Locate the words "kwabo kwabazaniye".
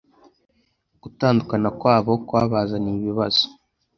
1.79-2.97